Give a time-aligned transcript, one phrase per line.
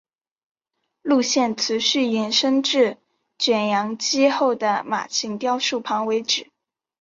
[1.03, 2.97] 路线持续延伸至
[3.37, 6.49] 卷扬机后的马型雕塑旁为止。